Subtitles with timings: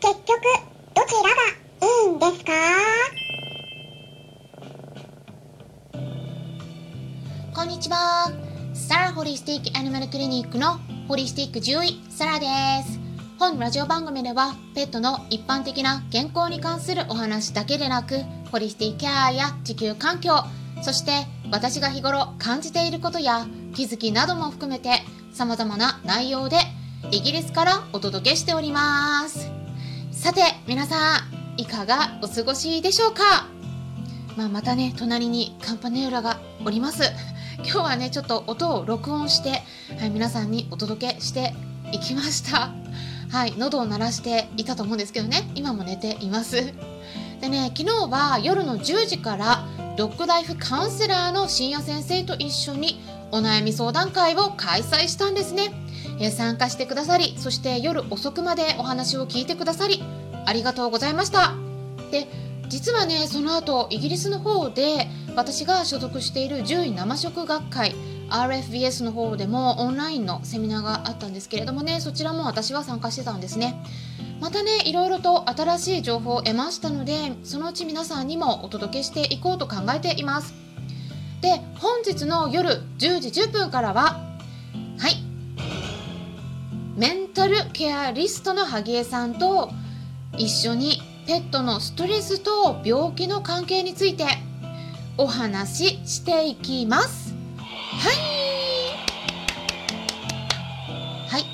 [0.00, 0.40] 結局、
[0.94, 1.36] どちらが
[1.86, 2.52] いいんですか？
[7.54, 8.32] こんにちは。
[8.72, 12.46] サラホリスティックアニマルクリニックのホリスティック獣医、サラで
[12.90, 12.98] す。
[13.38, 18.20] 本ラジオ番組では、ペットの一般的な健康に関するお話だけでなく、
[18.50, 20.32] ホリスティックケアや地球環境、
[20.80, 21.12] そして
[21.50, 25.02] 私が日頃感じていることや気づきなども含めて
[25.34, 26.56] 様々な内容で
[27.10, 29.59] イギリスからお届けしております。
[30.20, 31.16] さて、皆さ
[31.56, 33.46] ん、いかがお過ごしでしょうか？
[34.36, 37.04] まあ、またね、隣にカンパネーラがおります。
[37.64, 39.62] 今日はね、ちょっと音を録音して、
[39.98, 41.54] はい、皆さんにお届けして
[41.90, 42.70] いきました。
[43.32, 46.74] はい、喉を鳴らしていたと思うんですけどね、今も寝ています。
[47.40, 49.64] でね、昨日は夜の10時から
[49.96, 53.02] ドッグライフカウンセラーの深夜先生と一緒に
[53.32, 55.72] お悩み相談会を開催したんですね。
[56.28, 60.02] 参加してくださり、そして夜遅くまでお話を聞いてくださり、
[60.44, 61.54] ありがとうございました。
[62.10, 62.26] で、
[62.68, 67.94] 実はね、その後、イギリスの方で私が所属している獣医生食学会
[68.30, 73.82] RFBS の方でもオンラインのセミナーがあったんですけれどもね、そちらも私は参加してたんですね。
[74.40, 80.54] またね、いろいろと新しい情報を得ましたので、そのうち皆さんにもお届けしていこうと考えています。
[81.40, 84.29] で、本日の夜10時10分からは、
[87.40, 89.70] タルケアリストの萩江さんと
[90.36, 94.26] 一緒にペットのストレスと病気の関係について
[95.16, 97.34] お話ししていきます。
[97.56, 98.16] はい。
[101.30, 101.44] はい。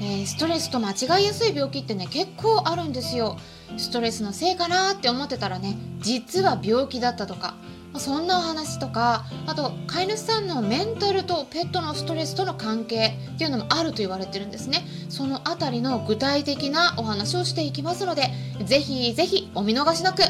[0.00, 3.36] えーストレスと間違いやすい病気ってね結構あるんですよ
[3.76, 7.54] ストレスのせいかなって思ってたらね実は病気だったとか
[7.96, 14.84] そんなお話とかあと飼い主さんのメンタルとペットのストレスとの関係っていうのもあると言われてるんですね。
[15.08, 18.30] そのあたりの具体的なお話をしていきますので
[18.64, 20.22] ぜひぜひお見逃しなく。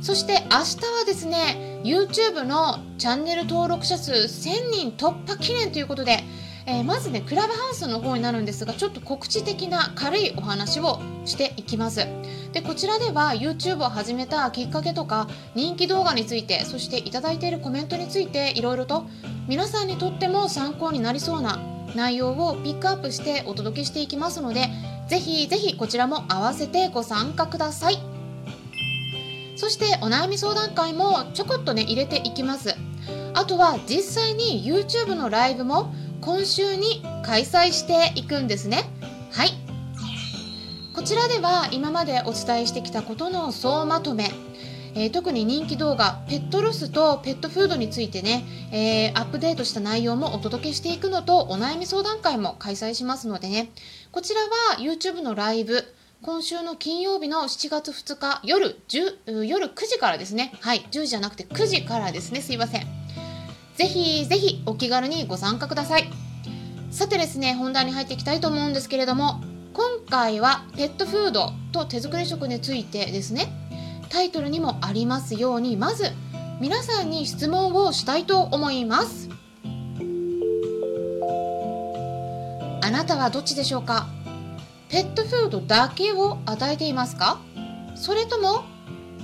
[0.00, 6.18] そして明日はですね YouTube のチャンネル登録者数1000人突破記念ということで
[6.66, 12.06] えーまずねクラブハウスの方になるんですがちょっと告知的な軽いお話をしていきます。
[12.52, 19.06] でこちらでは YouTube を始めたきっかけとか人気動画についてそしていただいているコメントについていろいろと
[19.48, 21.58] 皆さんにとっても参考になりそうな
[21.96, 24.68] 内容をピックアップしてお届けしていきますので
[25.08, 27.98] ぜひぜひこちらも合わせてご参加ください。
[29.56, 32.74] そしてお悩み相談会もちょこっとね入れていきます。
[33.34, 38.84] あとは実際に YouTube のライブも今週に開催していくんですね。
[39.32, 39.50] はい。
[40.94, 44.30] こちらでは今までお伝えしてきたことの総まとめ。
[44.94, 53.72] えー特に人気動画ペットロスとペットフードについてね、えーアップデートした内容もお届けしていくのとお悩み相談会も開催しますのでね。
[54.12, 60.52] こちらは YouTube のライブ今週の金曜日の7月2日夜10夜9時からですね。
[60.60, 60.86] はい。
[60.92, 62.40] 10時じゃなくて9時からですね。
[62.40, 63.01] すいません。
[63.76, 66.10] ぜひぜひお気軽にご参加ください。
[66.90, 69.40] さてですね本題に入っていきたいと思うんですけれども
[69.72, 73.50] 今回はペットフードと手作り食についてですね。
[74.10, 76.10] タイトルにもありますようにまず
[76.60, 79.30] 皆さんに質問をしたいと思います。
[82.84, 84.06] あなたはどっちでしょうか？
[84.90, 87.40] ペットフードだけを与えていますか？
[87.94, 88.64] それとも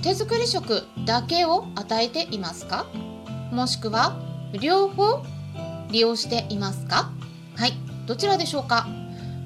[0.01, 2.87] 手作り食だけを与えていますか？
[3.51, 4.19] もしくは
[4.61, 5.23] 両方
[5.91, 7.11] 利用していますか？
[7.55, 7.73] はい
[8.07, 8.87] どちらでしょうか？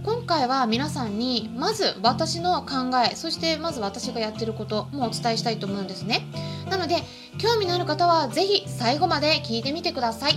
[0.03, 6.25] 今回は皆さんにまず私の考えそしてまず私がやってることもお伝えしたいと思うんですね。
[6.69, 6.97] なので
[7.38, 10.34] 興味のある方はぜひ最後まで聞いてみてください。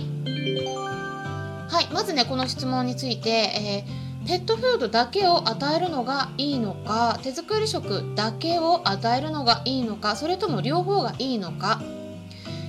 [1.69, 11.81] はいまずねこの質問について、えーペットフードだけを与えるのがいいのか手作り食だけを与えるのがいいのかそれとも両方がいいのか？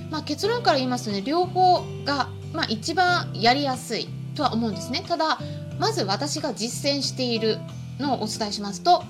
[0.09, 5.03] まあ、結論から言いますとね両方が、まあ、一番やりやすいとは思うんですね。
[5.07, 5.39] ただ
[5.79, 7.57] まず私が実践している
[7.99, 9.03] のをお伝えしますと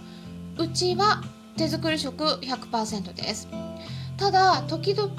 [0.57, 1.23] うちは
[1.57, 3.47] 手作り食100%です。
[4.17, 5.13] ただ時々、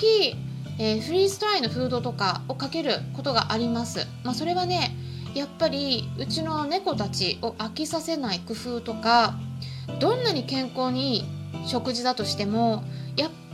[0.79, 4.95] えーフリーズドライのフードとかをかけることがあります、まあ、それはね
[5.35, 9.35] やっぱりうちの猫たちを飽きさせない工夫とか
[10.01, 11.25] どんなに健康にいい
[11.67, 12.85] 食事だとしても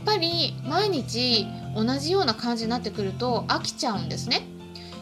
[0.07, 1.45] ぱり毎日
[1.75, 4.47] 同じような感じになってくると飽きちゃうんですね。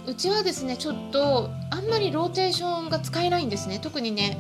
[0.08, 3.80] うちはですねちょっとあんまりローテーションが使えないんですね。
[3.80, 4.38] 特にね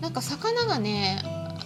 [0.00, 1.20] なんか魚がね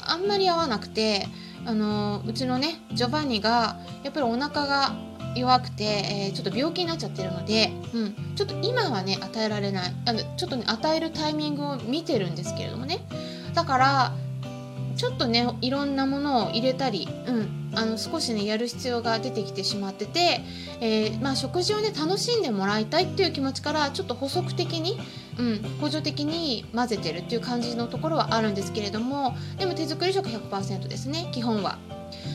[0.07, 1.29] あんまり合わなくて
[1.67, 4.93] あのうちのねジョバンニがやっぱりお腹が
[5.37, 9.95] 弱くて、えーちょっと病気になっちゃってるので、うん、ちょっと今はね与えられない。
[10.07, 13.01] あのちょっとね与えるタイミングを見てるんですけれどもね。
[13.55, 14.13] だから
[14.99, 20.41] ちょっとねいろんなものを入れたり、うん、あの少しねやる必要が出てきてしまってて、
[20.81, 24.99] えー、まあ、食事をね楽しんでもらいたいっていう気持ちからちょっと補足的に、
[25.39, 31.79] うん、補助的に混ぜてるっていう感じのところはあるんですけれどもでも手作り食100%ですね基本は。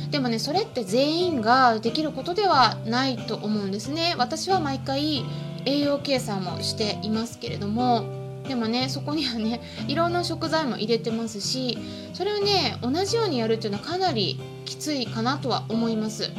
[0.09, 5.25] でもねそれって全員ができることではないと思うんですね私は毎回
[5.65, 11.77] 栄養計算もしていますけれどもでもねそこにはねいろんな食材も入れてますし
[12.13, 16.31] それをね同じようにやるっていうのはかなりきついかなとは思います。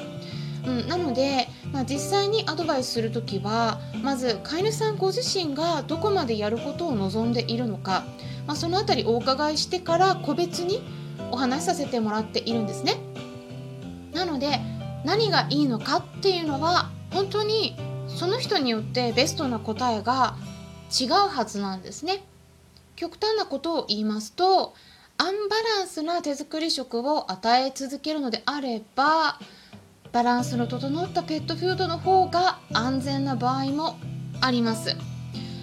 [0.67, 8.05] うん、なので、まあ、実際にアドバイスする時はまず飼い主さんご自身がどこまでやることを望んでいるのか、
[8.47, 10.83] まあ、その辺りお伺いしてから個別に
[11.31, 12.97] お話しさせてもらっているんですね。
[14.15, 14.59] なので
[15.05, 17.77] 何がいいのかっていうのは本当に
[18.09, 20.37] その人によってベストな答えが
[20.91, 22.25] 違うはずなんですね。
[22.97, 24.75] 極端なことを言いますと
[25.19, 29.39] アンバランスな手作り食を与え続けるのであれば
[30.13, 33.97] バランスの整ったペットフードの方が安全な場合も
[34.41, 34.97] あります。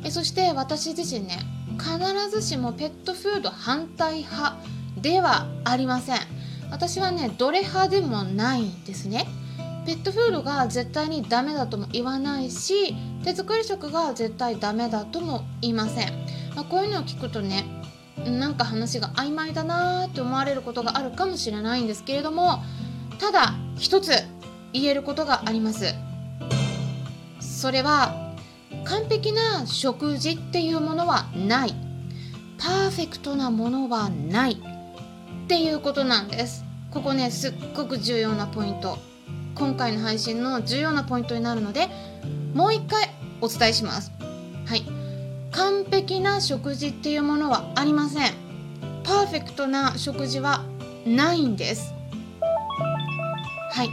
[0.03, 1.39] えそして私自身ね
[1.77, 4.57] 必ずしもペットフード反対派
[4.97, 6.17] ではありません。
[6.69, 9.27] 私はねどれ派でもないんですね。
[9.85, 16.11] ペットフードが絶対にダメだとも言わないし手作り食が絶対ダメだとも言いません、
[16.55, 17.65] まあ、こういうのを聞くとね
[18.25, 22.61] なんか話が曖昧だなーって思われることがあるかもしれないんですけれども
[23.19, 24.11] ただ一つ
[24.73, 25.93] 言えることがあります。
[27.39, 28.33] それは
[28.85, 31.75] 完璧な食事っていうものはない。
[32.57, 36.63] パーフェクトなものはないっていうことなんです。
[36.89, 38.97] ここねすっごく重要なポイント。
[39.55, 41.89] 今回の配信の重要なポイントになるので
[42.53, 43.09] もう一回
[43.41, 44.11] お伝えします。
[44.65, 44.83] はい。
[45.51, 48.33] 完璧な食事っていうものはありません。
[49.03, 50.63] パーフェクトな食事は
[51.05, 51.93] ないんです。
[53.71, 53.89] はい。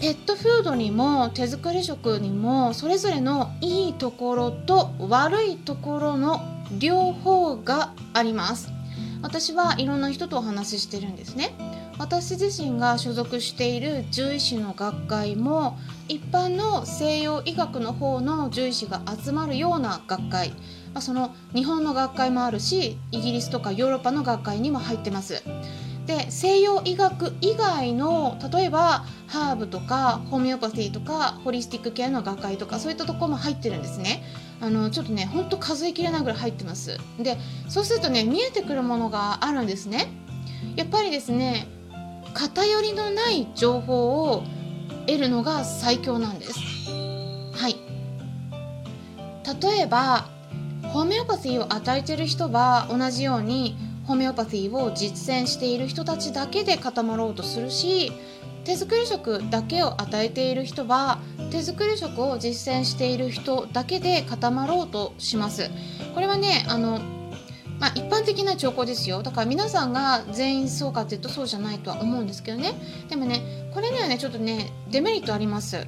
[0.00, 6.40] ペットフードにも手作り食にもそれぞれのいいところと悪いところの
[6.78, 8.72] 両方があります。
[9.22, 11.54] 私はいろんな人とお話ししてるんですね。
[12.00, 20.54] 私自身が所属している獣医師の学会も一般の西洋医学の方の獣医師が集まるような学会、ま
[20.94, 25.42] あ、その日本の学会もあるしイギリスとかヨーロッパの学会にも入ってます。
[26.06, 34.24] で西洋医学以外の例えばハーブとかホメオパシーとかホリスティック系の学会とかそういったところも入ってるんですね。
[34.62, 36.96] あのちょっとねほんと数えきれないぐらい入ってます。
[37.18, 37.36] で
[37.68, 40.08] そうするとね見えてくるものがあるんですね。
[40.76, 41.68] やっぱりですね
[42.34, 44.44] 偏りのない情報を
[45.06, 46.58] 得るのが最強なんです。
[47.52, 47.76] はい
[49.62, 50.28] 例えば
[50.92, 58.12] ホメオパシーを与えている人は同じようにホメオパシーを実践している人たちだけで固まろうとするし
[58.64, 61.18] 手作り食だけを与えている人は
[61.50, 65.70] 手作り食を実践している人だけで固まろうとします。
[66.14, 67.00] これはねあの
[67.80, 69.22] まあ、一般的な兆候ですよ。
[69.22, 72.74] だから皆さんが全員そうかっていうとそうじゃないとは思うんですけどね。
[73.08, 75.86] でもねこれにはねちょっとねデメリットあります。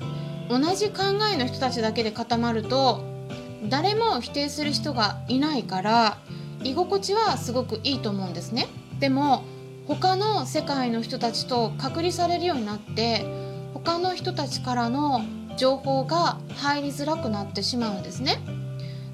[0.48, 1.02] 同じ考
[1.32, 3.04] えの人たちだけで固まると
[3.68, 6.18] 誰も否定する人がいないから
[6.64, 8.68] 居心地はすごくいいと思うんですね。
[8.98, 9.44] でも
[9.86, 13.24] 他の世界の人たちと隔離されるようになって
[13.74, 15.22] 他の人たちからの
[15.58, 18.38] 情報が入りづらくなってしまうんですね。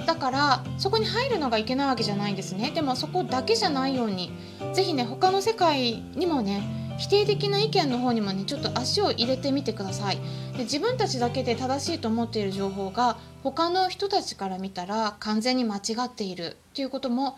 [0.09, 2.71] だからそこに入るのがいけないわけじゃないんですね。
[2.71, 4.33] でもそこだけじゃないように
[4.73, 10.17] 是非ね他の世界にもね否定的な意見の方にもねちょっと足を入れてみてください。
[10.57, 17.37] で自分たちだけで正しいと思っている情報が他の人たちから見たら完全に間違っているっていうことも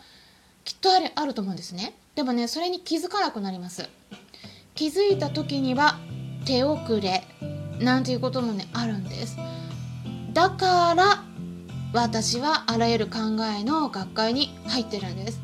[0.62, 1.96] きっとあるあると思うんですね。
[2.14, 3.88] でもねそれに気づかなくなります。
[4.76, 5.98] 気づいた時には
[6.44, 7.24] 手遅れ
[7.80, 9.36] なんていうこともねあるんです。
[10.32, 11.24] だから
[11.92, 13.18] 私はあらゆる考
[13.58, 15.40] えの学会に入ってるんです。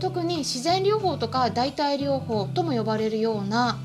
[0.00, 3.78] 特に自然療法とか代替療法とも呼ばれるような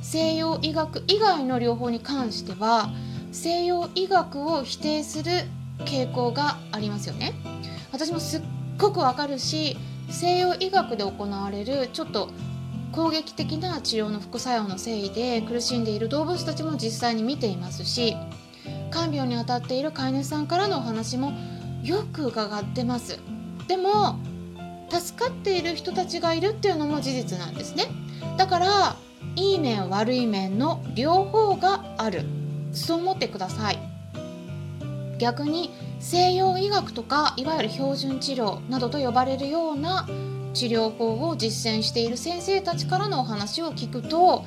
[0.00, 2.90] 西洋医学以外の療法に関しては
[3.32, 5.30] 西洋医学を否定する
[5.80, 7.34] 傾向がありますよね。
[7.92, 8.42] 私もすっ
[8.78, 9.76] ごくわかるし
[10.08, 12.30] 西洋医学で行われるちょっと
[12.92, 18.16] 攻撃的な治療の副作用のせいで苦しんでいる動物たちも実際に見ていますし
[18.90, 21.32] 看病に当たっている飼い主さんからのお話も
[21.82, 23.18] よく伺ってます。
[23.68, 24.18] でも
[24.90, 27.84] 助かっている人たちがいるっていうのも事実なんですね。
[28.36, 28.96] だから
[29.36, 32.24] いい面悪い面の両方がある。
[32.72, 33.78] そう思ってください。
[35.18, 35.70] 逆に
[36.00, 40.08] 西洋医学とかいわゆる標準治療などと呼ばれるような
[40.54, 44.44] 治療法を実践している先生たちからのお話を聞くと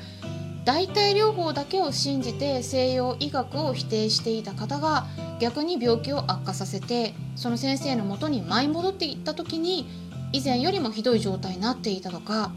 [0.66, 5.08] 代替療法だけを信じて西洋医学を否定していた方が
[5.40, 9.88] 逆に病気を悪化させてその先生のもとに舞い戻っていった時に
[10.32, 12.52] 以前よりもひどい状態になっていたとか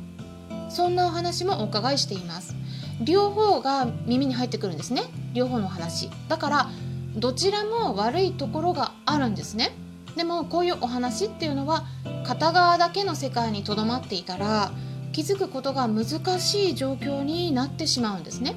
[0.68, 2.54] そんなお話もお伺いしています。
[3.02, 5.04] 両方が耳に入ってくるんですね。
[5.32, 6.10] 両方の話。
[6.28, 6.68] だから
[7.16, 9.72] どちらも悪いところがあるんですね。
[10.16, 11.84] でもこういうお話っていうのは
[12.24, 14.70] 片側だけの世界にとどまっていたら
[15.16, 16.06] 気づくことが難
[16.38, 18.54] しい状況になってしまうんですね。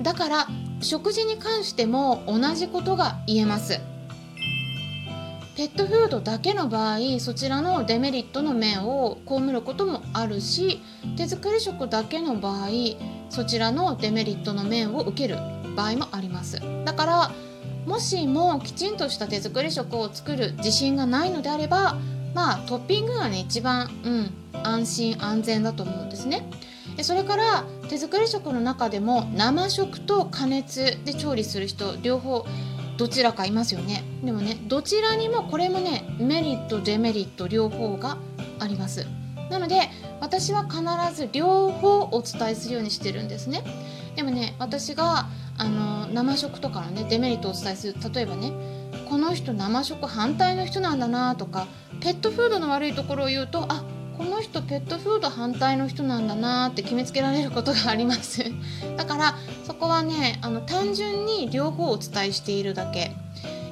[0.00, 0.46] だから
[0.80, 3.78] 食事に関しても同じことが言えます。
[5.58, 10.80] ペットフードだけの場合そちらのデメリットの面を被ることもあるし
[11.18, 12.68] 手作り食だけの場合
[13.28, 15.36] そちらのデメリットの面を受ける
[15.76, 16.62] 場合もあります。
[16.86, 17.30] だから
[17.84, 21.98] もしもきちんとした手作り食を作る自信がないのであれば
[22.34, 24.30] まあトッピングがね一番、うん、
[24.62, 26.48] 安心安全だと思うんですね。
[27.02, 32.44] それから手作り食の中でも生食と加熱で調理する人両方
[32.98, 34.04] どちらかいますよね。
[34.22, 38.18] でもねどちらにもこれもねメリットデメリット両方が
[38.58, 39.06] あります。
[39.50, 39.88] なので
[40.20, 40.82] 私は必
[41.14, 43.64] ず両方お伝えするようにしてるんですね。
[44.16, 47.94] でもね私があの生食とかのねデメリットをお伝えする。
[48.12, 48.52] 例えばね
[49.08, 51.66] この人生食反対の人なんだなとか
[52.00, 53.84] ペットフードの悪いところを言うとあ
[54.20, 58.44] この人ペットフード反対の人なんだなって決めつけられることがあります。
[58.98, 59.34] だから
[59.66, 63.12] そこはねあの単純に両方お伝えしているだけ。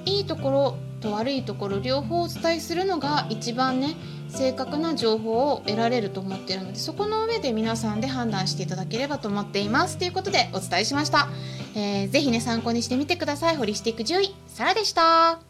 [0.06, 3.94] いいところと悪いところ両方お伝えするのが一番ね
[4.30, 9.98] 正確な情報を得られると思っているのでそこの上で皆さんで判断していただければと思っています。
[9.98, 11.28] ということでお伝えしました、
[11.74, 13.56] えー、ぜひね参考にしてみてください。
[13.56, 15.47] ホリスティック獣医サラでした。